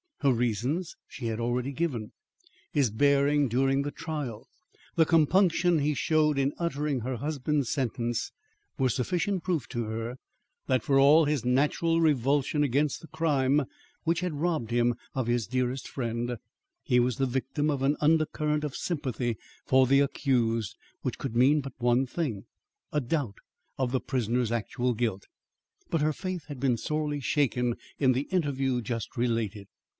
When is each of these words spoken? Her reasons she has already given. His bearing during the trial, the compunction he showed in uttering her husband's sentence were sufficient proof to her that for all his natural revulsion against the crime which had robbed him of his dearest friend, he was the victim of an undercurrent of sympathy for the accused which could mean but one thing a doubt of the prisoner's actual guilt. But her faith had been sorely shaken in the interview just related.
Her 0.21 0.33
reasons 0.33 0.95
she 1.07 1.27
has 1.27 1.39
already 1.39 1.71
given. 1.71 2.11
His 2.71 2.89
bearing 2.91 3.47
during 3.47 3.81
the 3.81 3.91
trial, 3.91 4.47
the 4.95 5.05
compunction 5.05 5.79
he 5.79 5.95
showed 5.95 6.37
in 6.37 6.53
uttering 6.59 6.99
her 6.99 7.17
husband's 7.17 7.69
sentence 7.69 8.31
were 8.77 8.89
sufficient 8.89 9.43
proof 9.43 9.67
to 9.69 9.85
her 9.85 10.17
that 10.67 10.83
for 10.83 10.99
all 10.99 11.25
his 11.25 11.45
natural 11.45 12.01
revulsion 12.01 12.63
against 12.63 13.01
the 13.01 13.07
crime 13.07 13.65
which 14.03 14.19
had 14.19 14.33
robbed 14.39 14.69
him 14.71 14.95
of 15.15 15.25
his 15.25 15.47
dearest 15.47 15.87
friend, 15.87 16.37
he 16.83 16.99
was 16.99 17.17
the 17.17 17.25
victim 17.25 17.69
of 17.71 17.81
an 17.81 17.95
undercurrent 17.99 18.63
of 18.63 18.75
sympathy 18.75 19.37
for 19.65 19.85
the 19.87 19.99
accused 20.01 20.75
which 21.01 21.17
could 21.17 21.35
mean 21.35 21.61
but 21.61 21.73
one 21.77 22.05
thing 22.07 22.45
a 22.91 23.01
doubt 23.01 23.37
of 23.77 23.91
the 23.91 24.01
prisoner's 24.01 24.51
actual 24.51 24.93
guilt. 24.93 25.25
But 25.89 26.01
her 26.01 26.13
faith 26.13 26.45
had 26.45 26.59
been 26.59 26.77
sorely 26.77 27.19
shaken 27.21 27.75
in 27.99 28.13
the 28.13 28.27
interview 28.31 28.81
just 28.81 29.15
related. 29.17 29.67